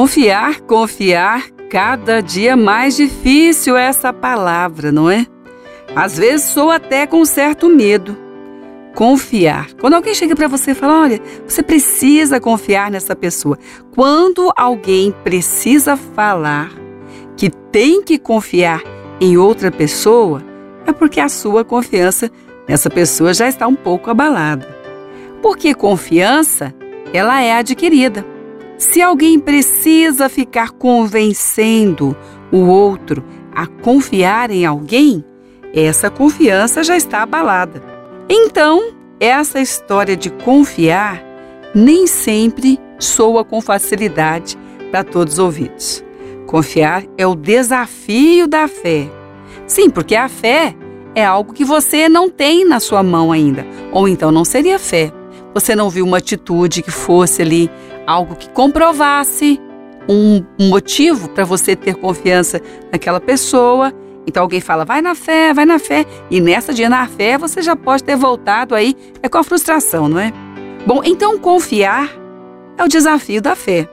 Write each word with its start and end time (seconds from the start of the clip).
Confiar, 0.00 0.62
confiar, 0.62 1.50
cada 1.68 2.22
dia 2.22 2.56
mais 2.56 2.96
difícil 2.96 3.76
essa 3.76 4.14
palavra, 4.14 4.90
não 4.90 5.10
é? 5.10 5.26
Às 5.94 6.16
vezes 6.16 6.46
sou 6.46 6.70
até 6.70 7.06
com 7.06 7.22
certo 7.26 7.68
medo. 7.68 8.16
Confiar. 8.94 9.74
Quando 9.74 9.92
alguém 9.92 10.14
chega 10.14 10.34
para 10.34 10.48
você 10.48 10.70
e 10.70 10.74
fala: 10.74 11.02
olha, 11.02 11.20
você 11.46 11.62
precisa 11.62 12.40
confiar 12.40 12.90
nessa 12.90 13.14
pessoa. 13.14 13.58
Quando 13.94 14.50
alguém 14.56 15.14
precisa 15.22 15.98
falar 15.98 16.70
que 17.36 17.50
tem 17.50 18.02
que 18.02 18.18
confiar 18.18 18.82
em 19.20 19.36
outra 19.36 19.70
pessoa, 19.70 20.42
é 20.86 20.94
porque 20.94 21.20
a 21.20 21.28
sua 21.28 21.62
confiança 21.62 22.30
nessa 22.66 22.88
pessoa 22.88 23.34
já 23.34 23.46
está 23.46 23.66
um 23.66 23.76
pouco 23.76 24.08
abalada. 24.08 24.66
Porque 25.42 25.74
confiança, 25.74 26.74
ela 27.12 27.42
é 27.42 27.52
adquirida. 27.52 28.29
Se 28.80 29.02
alguém 29.02 29.38
precisa 29.38 30.26
ficar 30.30 30.70
convencendo 30.70 32.16
o 32.50 32.60
outro 32.60 33.22
a 33.54 33.66
confiar 33.66 34.50
em 34.50 34.64
alguém, 34.64 35.22
essa 35.74 36.08
confiança 36.08 36.82
já 36.82 36.96
está 36.96 37.20
abalada. 37.20 37.82
Então, 38.26 38.94
essa 39.20 39.60
história 39.60 40.16
de 40.16 40.30
confiar 40.30 41.22
nem 41.74 42.06
sempre 42.06 42.80
soa 42.98 43.44
com 43.44 43.60
facilidade 43.60 44.56
para 44.90 45.04
todos 45.04 45.34
os 45.34 45.38
ouvidos. 45.38 46.02
Confiar 46.46 47.04
é 47.18 47.26
o 47.26 47.34
desafio 47.34 48.48
da 48.48 48.66
fé. 48.66 49.10
Sim, 49.66 49.90
porque 49.90 50.16
a 50.16 50.26
fé 50.26 50.74
é 51.14 51.22
algo 51.22 51.52
que 51.52 51.66
você 51.66 52.08
não 52.08 52.30
tem 52.30 52.66
na 52.66 52.80
sua 52.80 53.02
mão 53.02 53.30
ainda, 53.30 53.66
ou 53.92 54.08
então 54.08 54.32
não 54.32 54.44
seria 54.44 54.78
fé. 54.78 55.12
Você 55.52 55.76
não 55.76 55.90
viu 55.90 56.06
uma 56.06 56.16
atitude 56.16 56.80
que 56.80 56.90
fosse 56.90 57.42
ali 57.42 57.70
algo 58.10 58.34
que 58.34 58.48
comprovasse 58.50 59.60
um 60.08 60.44
motivo 60.58 61.28
para 61.28 61.44
você 61.44 61.76
ter 61.76 61.94
confiança 61.94 62.60
naquela 62.90 63.20
pessoa. 63.20 63.92
Então 64.26 64.42
alguém 64.42 64.60
fala, 64.60 64.84
vai 64.84 65.00
na 65.00 65.14
fé, 65.14 65.54
vai 65.54 65.64
na 65.64 65.78
fé. 65.78 66.04
E 66.28 66.40
nessa 66.40 66.74
dia 66.74 66.88
na 66.88 67.06
fé 67.06 67.38
você 67.38 67.62
já 67.62 67.76
pode 67.76 68.02
ter 68.02 68.16
voltado 68.16 68.74
aí, 68.74 68.96
é 69.22 69.28
com 69.28 69.38
a 69.38 69.44
frustração, 69.44 70.08
não 70.08 70.18
é? 70.18 70.32
Bom, 70.84 71.02
então 71.04 71.38
confiar 71.38 72.10
é 72.76 72.82
o 72.84 72.88
desafio 72.88 73.40
da 73.40 73.54
fé. 73.54 73.88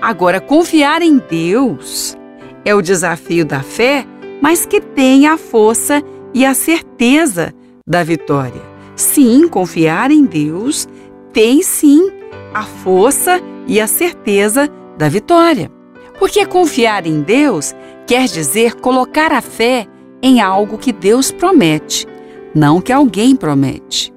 Agora, 0.00 0.40
confiar 0.40 1.00
em 1.00 1.18
Deus 1.18 2.16
é 2.64 2.74
o 2.74 2.82
desafio 2.82 3.44
da 3.44 3.60
fé, 3.60 4.06
mas 4.42 4.66
que 4.66 4.80
tem 4.80 5.26
a 5.26 5.38
força 5.38 6.02
e 6.34 6.44
a 6.44 6.54
certeza 6.54 7.54
da 7.86 8.04
vitória. 8.04 8.60
Sim, 8.94 9.48
confiar 9.48 10.10
em 10.10 10.24
Deus 10.24 10.86
tem 11.32 11.62
sim 11.62 12.17
a 12.52 12.62
força 12.62 13.40
e 13.66 13.80
a 13.80 13.86
certeza 13.86 14.68
da 14.96 15.08
vitória. 15.08 15.70
Porque 16.18 16.44
confiar 16.46 17.06
em 17.06 17.20
Deus 17.20 17.74
quer 18.06 18.26
dizer 18.26 18.74
colocar 18.76 19.32
a 19.32 19.40
fé 19.40 19.86
em 20.22 20.40
algo 20.40 20.78
que 20.78 20.92
Deus 20.92 21.30
promete, 21.30 22.06
não 22.54 22.80
que 22.80 22.92
alguém 22.92 23.36
promete, 23.36 24.12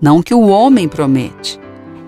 não 0.00 0.22
que 0.22 0.34
o 0.34 0.48
homem 0.48 0.88
promete. 0.88 1.58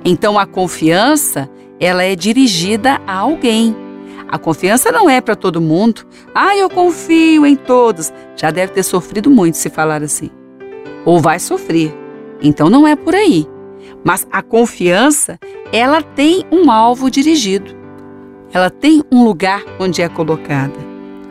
Então 0.05 0.39
a 0.39 0.47
confiança, 0.47 1.49
ela 1.81 2.03
é 2.03 2.15
dirigida 2.15 3.01
a 3.07 3.15
alguém. 3.15 3.75
A 4.29 4.39
confiança 4.39 4.93
não 4.93 5.09
é 5.09 5.21
para 5.21 5.35
todo 5.35 5.61
mundo. 5.61 6.07
Ah, 6.35 6.55
eu 6.55 6.69
confio 6.69 7.47
em 7.47 7.57
todos. 7.57 8.13
Já 8.37 8.51
deve 8.51 8.73
ter 8.73 8.83
sofrido 8.83 9.31
muito 9.31 9.57
se 9.57 9.71
falar 9.71 10.03
assim. 10.03 10.31
Ou 11.05 11.19
vai 11.19 11.39
sofrer. 11.39 11.95
Então 12.43 12.69
não 12.69 12.87
é 12.87 12.95
por 12.95 13.15
aí. 13.15 13.47
Mas 14.05 14.27
a 14.31 14.43
confiança, 14.43 15.39
ela 15.73 16.03
tem 16.03 16.45
um 16.51 16.71
alvo 16.71 17.11
dirigido. 17.11 17.77
Ela 18.53 18.71
tem 18.71 19.03
um 19.13 19.25
lugar 19.25 19.63
onde 19.79 20.01
é 20.01 20.09
colocada. 20.09 20.75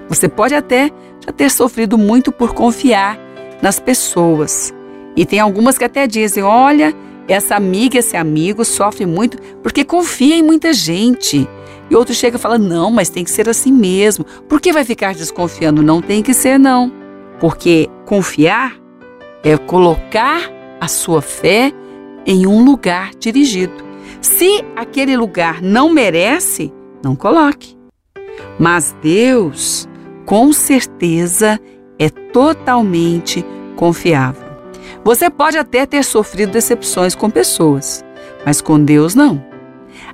Você 0.08 0.30
pode 0.30 0.54
até 0.54 0.92
já 1.26 1.32
ter 1.32 1.50
sofrido 1.50 1.98
muito 1.98 2.32
por 2.32 2.54
confiar 2.54 3.18
nas 3.62 3.80
pessoas. 3.80 4.74
E 5.16 5.26
tem 5.26 5.40
algumas 5.40 5.78
que 5.78 5.84
até 5.84 6.06
dizem: 6.06 6.44
olha, 6.44 6.94
essa 7.28 7.56
amiga, 7.56 7.98
esse 7.98 8.16
amigo 8.16 8.64
sofre 8.64 9.06
muito 9.06 9.38
porque 9.64 9.84
confia 9.84 10.36
em 10.36 10.44
muita 10.44 10.72
gente. 10.72 11.48
E 11.90 11.96
outro 11.96 12.14
chega 12.14 12.38
e 12.38 12.40
fala: 12.40 12.58
não, 12.58 12.92
mas 12.92 13.10
tem 13.10 13.24
que 13.24 13.32
ser 13.32 13.50
assim 13.50 13.72
mesmo. 13.72 14.26
Por 14.48 14.62
que 14.62 14.72
vai 14.72 14.86
ficar 14.86 15.16
desconfiando? 15.16 15.82
Não 15.82 16.02
tem 16.02 16.22
que 16.22 16.34
ser, 16.34 16.60
não. 16.60 16.92
Porque 17.40 17.90
confiar 18.06 18.76
é 19.44 19.58
colocar 19.58 20.42
a 20.80 20.88
sua 20.88 21.22
fé 21.22 21.72
em 22.26 22.46
um 22.46 22.64
lugar 22.64 23.12
dirigido. 23.18 23.87
Se 24.22 24.64
aquele 24.76 25.16
lugar 25.16 25.62
não 25.62 25.90
merece, 25.90 26.74
não 27.04 27.16
coloque. 27.16 27.78
Mas 28.60 28.96
Deus, 29.02 29.88
com 30.26 30.52
certeza, 30.52 31.60
é 32.00 32.10
totalmente 32.10 33.46
confiável. 33.76 34.48
Você 35.04 35.30
pode 35.30 35.58
até 35.58 35.86
ter 35.86 36.04
sofrido 36.04 36.52
decepções 36.52 37.16
com 37.16 37.30
pessoas, 37.30 38.04
mas 38.46 38.62
com 38.62 38.84
Deus 38.84 39.16
não. 39.16 39.44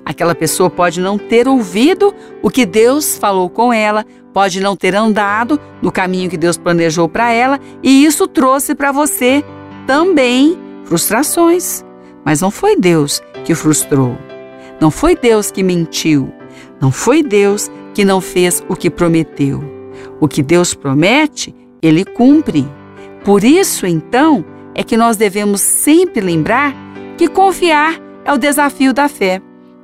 Aquela 0.05 0.35
pessoa 0.35 0.69
pode 0.69 0.99
não 0.99 1.17
ter 1.17 1.47
ouvido 1.47 2.13
o 2.41 2.49
que 2.49 2.65
Deus 2.65 3.17
falou 3.17 3.49
com 3.49 3.71
ela, 3.71 4.05
pode 4.33 4.59
não 4.59 4.75
ter 4.75 4.95
andado 4.95 5.59
no 5.81 5.91
caminho 5.91 6.29
que 6.29 6.37
Deus 6.37 6.57
planejou 6.57 7.07
para 7.07 7.31
ela, 7.31 7.59
e 7.81 8.05
isso 8.05 8.27
trouxe 8.27 8.75
para 8.75 8.91
você 8.91 9.43
também 9.87 10.57
frustrações. 10.83 11.83
Mas 12.25 12.41
não 12.41 12.51
foi 12.51 12.75
Deus 12.75 13.21
que 13.43 13.55
frustrou. 13.55 14.17
Não 14.79 14.91
foi 14.91 15.15
Deus 15.15 15.51
que 15.51 15.63
mentiu. 15.63 16.31
Não 16.81 16.91
foi 16.91 17.23
Deus 17.23 17.71
que 17.93 18.03
não 18.03 18.19
fez 18.19 18.63
o 18.67 18.75
que 18.75 18.89
prometeu. 18.89 19.63
O 20.19 20.27
que 20.27 20.41
Deus 20.41 20.73
promete, 20.73 21.53
ele 21.81 22.03
cumpre. 22.03 22.67
Por 23.23 23.43
isso, 23.43 23.85
então, 23.85 24.43
é 24.75 24.83
que 24.83 24.97
nós 24.97 25.17
devemos 25.17 25.61
sempre 25.61 26.21
lembrar 26.21 26.73
que 27.17 27.27
confiar 27.27 27.99
é 28.25 28.33
o 28.33 28.37
desafio 28.37 28.93
da 28.93 29.07
fé. 29.07 29.41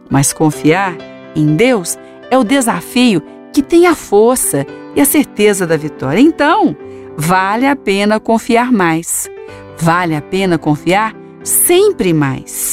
Mas 0.09 0.33
confiar 0.33 0.95
em 1.35 1.55
Deus 1.55 1.97
é 2.31 2.37
o 2.37 2.43
desafio 2.43 3.21
que 3.53 3.61
tem 3.61 3.87
a 3.87 3.95
força 3.95 4.65
e 4.95 5.01
a 5.01 5.05
certeza 5.05 5.65
da 5.65 5.77
vitória. 5.77 6.19
Então, 6.19 6.75
vale 7.15 7.67
a 7.67 7.75
pena 7.75 8.19
confiar 8.19 8.71
mais. 8.71 9.29
Vale 9.77 10.15
a 10.15 10.21
pena 10.21 10.57
confiar 10.57 11.15
sempre 11.43 12.13
mais. 12.13 12.68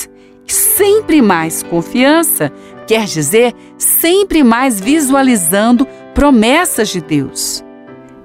Sempre 0.77 1.23
mais 1.23 1.63
confiança 1.63 2.53
quer 2.87 3.07
dizer 3.07 3.55
sempre 3.79 4.45
mais 4.45 4.79
visualizando 4.79 5.89
promessas 6.15 6.91
de 6.91 7.01
Deus. 7.01 7.65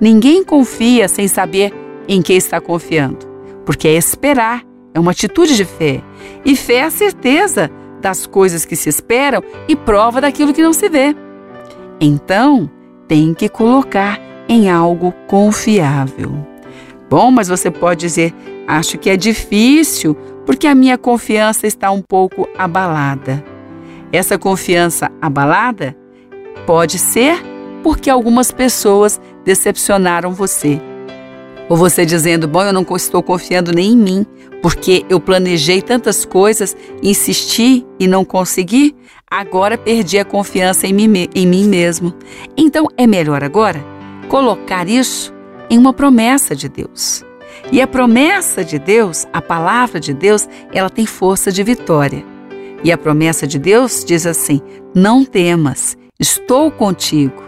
Ninguém 0.01 0.43
confia 0.43 1.07
sem 1.07 1.29
saber 1.29 1.73
em 2.09 2.21
que 2.21 2.33
está 2.33 2.59
confiando, 2.59 3.25
porque 3.65 3.87
é 3.87 3.93
esperar, 3.93 4.63
é 4.93 4.99
uma 4.99 5.11
atitude 5.11 5.55
de 5.55 5.63
fé. 5.63 6.03
E 6.43 6.53
fé 6.57 6.73
é 6.73 6.83
a 6.83 6.91
certeza 6.91 7.71
das 8.01 8.27
coisas 8.27 8.65
que 8.65 8.75
se 8.75 8.89
esperam 8.89 9.41
e 9.65 9.73
prova 9.73 10.19
daquilo 10.19 10.53
que 10.53 10.61
não 10.61 10.73
se 10.73 10.89
vê. 10.89 11.15
Então, 12.01 12.69
tem 13.07 13.33
que 13.33 13.47
colocar 13.47 14.19
em 14.49 14.69
algo 14.69 15.13
confiável. 15.25 16.33
Bom, 17.09 17.31
mas 17.31 17.47
você 17.47 17.71
pode 17.71 18.01
dizer: 18.01 18.33
acho 18.67 18.97
que 18.97 19.09
é 19.09 19.15
difícil 19.15 20.17
porque 20.45 20.67
a 20.67 20.75
minha 20.75 20.97
confiança 20.97 21.67
está 21.67 21.91
um 21.91 22.01
pouco 22.01 22.47
abalada. 22.57 23.43
Essa 24.11 24.37
confiança 24.37 25.09
abalada 25.21 25.95
pode 26.65 26.99
ser 26.99 27.41
porque 27.83 28.09
algumas 28.09 28.51
pessoas 28.51 29.19
decepcionaram 29.43 30.33
você. 30.33 30.81
Ou 31.69 31.77
você 31.77 32.05
dizendo, 32.05 32.47
bom, 32.47 32.63
eu 32.63 32.73
não 32.73 32.85
estou 32.95 33.23
confiando 33.23 33.71
nem 33.71 33.93
em 33.93 33.97
mim, 33.97 34.25
porque 34.61 35.05
eu 35.09 35.19
planejei 35.19 35.81
tantas 35.81 36.25
coisas, 36.25 36.75
insisti 37.01 37.85
e 37.97 38.07
não 38.07 38.25
consegui, 38.25 38.95
agora 39.29 39.77
perdi 39.77 40.19
a 40.19 40.25
confiança 40.25 40.85
em 40.85 40.93
mim, 40.93 41.29
em 41.33 41.47
mim 41.47 41.63
mesmo. 41.63 42.13
Então 42.57 42.87
é 42.97 43.07
melhor 43.07 43.43
agora 43.43 43.81
colocar 44.27 44.87
isso 44.87 45.33
em 45.69 45.77
uma 45.77 45.93
promessa 45.93 46.53
de 46.53 46.67
Deus. 46.67 47.23
E 47.71 47.81
a 47.81 47.87
promessa 47.87 48.63
de 48.63 48.77
Deus, 48.77 49.27
a 49.31 49.41
palavra 49.41 49.99
de 49.99 50.13
Deus, 50.13 50.47
ela 50.73 50.89
tem 50.89 51.05
força 51.05 51.51
de 51.51 51.63
vitória. 51.63 52.25
E 52.83 52.91
a 52.91 52.97
promessa 52.97 53.45
de 53.45 53.59
Deus 53.59 54.03
diz 54.05 54.25
assim: 54.25 54.61
Não 54.93 55.23
temas, 55.23 55.97
estou 56.19 56.71
contigo. 56.71 57.43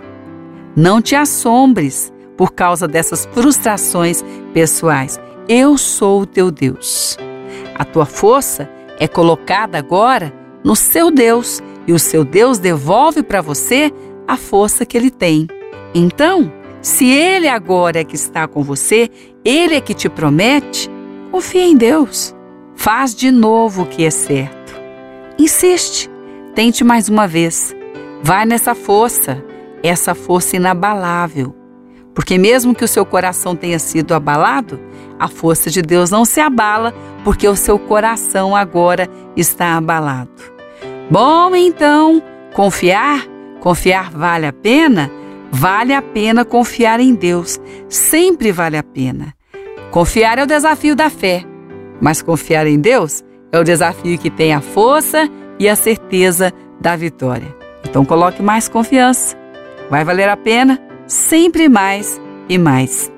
Não 0.75 1.01
te 1.01 1.15
assombres 1.15 2.11
por 2.37 2.53
causa 2.53 2.87
dessas 2.87 3.25
frustrações 3.31 4.23
pessoais. 4.53 5.19
Eu 5.47 5.77
sou 5.77 6.21
o 6.21 6.25
teu 6.25 6.49
Deus. 6.49 7.17
A 7.75 7.83
tua 7.83 8.05
força 8.05 8.69
é 8.99 9.07
colocada 9.07 9.77
agora 9.77 10.33
no 10.63 10.75
seu 10.75 11.11
Deus 11.11 11.61
e 11.85 11.93
o 11.93 11.99
seu 11.99 12.23
Deus 12.23 12.59
devolve 12.59 13.21
para 13.21 13.41
você 13.41 13.91
a 14.27 14.37
força 14.37 14.85
que 14.85 14.97
ele 14.97 15.11
tem. 15.11 15.47
Então, 15.93 16.51
se 16.83 17.09
Ele 17.09 17.47
agora 17.47 18.01
é 18.01 18.03
que 18.03 18.15
está 18.15 18.45
com 18.45 18.61
você, 18.61 19.09
Ele 19.43 19.73
é 19.73 19.79
que 19.79 19.93
te 19.93 20.09
promete, 20.09 20.91
confia 21.31 21.65
em 21.65 21.77
Deus. 21.77 22.35
Faz 22.75 23.15
de 23.15 23.31
novo 23.31 23.83
o 23.83 23.85
que 23.85 24.03
é 24.03 24.09
certo. 24.09 24.75
Insiste, 25.39 26.09
tente 26.53 26.83
mais 26.83 27.07
uma 27.07 27.25
vez. 27.25 27.73
Vai 28.21 28.45
nessa 28.45 28.75
força, 28.75 29.41
essa 29.81 30.13
força 30.13 30.57
inabalável. 30.57 31.55
Porque 32.13 32.37
mesmo 32.37 32.75
que 32.75 32.83
o 32.83 32.87
seu 32.87 33.05
coração 33.05 33.55
tenha 33.55 33.79
sido 33.79 34.13
abalado, 34.13 34.77
a 35.17 35.29
força 35.29 35.71
de 35.71 35.81
Deus 35.81 36.11
não 36.11 36.25
se 36.25 36.41
abala, 36.41 36.93
porque 37.23 37.47
o 37.47 37.55
seu 37.55 37.79
coração 37.79 38.53
agora 38.53 39.09
está 39.37 39.77
abalado. 39.77 40.29
Bom, 41.09 41.55
então, 41.55 42.21
confiar? 42.53 43.25
Confiar 43.61 44.11
vale 44.11 44.47
a 44.47 44.51
pena? 44.51 45.09
Vale 45.55 45.93
a 45.93 46.01
pena 46.01 46.43
confiar 46.43 46.99
em 46.99 47.13
Deus. 47.13 47.59
Sempre 47.87 48.51
vale 48.51 48.75
a 48.75 48.81
pena. 48.81 49.35
Confiar 49.91 50.39
é 50.39 50.43
o 50.43 50.47
desafio 50.47 50.95
da 50.95 51.11
fé, 51.11 51.43
mas 52.01 52.23
confiar 52.23 52.65
em 52.65 52.79
Deus 52.79 53.23
é 53.51 53.59
o 53.59 53.63
desafio 53.63 54.17
que 54.17 54.31
tem 54.31 54.51
a 54.51 54.61
força 54.61 55.29
e 55.59 55.69
a 55.69 55.75
certeza 55.75 56.51
da 56.81 56.95
vitória. 56.95 57.55
Então 57.87 58.03
coloque 58.03 58.41
mais 58.41 58.67
confiança. 58.67 59.37
Vai 59.91 60.03
valer 60.03 60.27
a 60.27 60.35
pena 60.35 60.81
sempre 61.05 61.69
mais 61.69 62.19
e 62.49 62.57
mais. 62.57 63.12